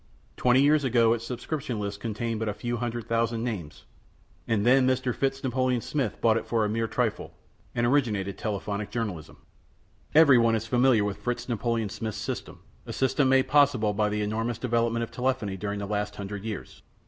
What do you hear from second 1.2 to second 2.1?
subscription list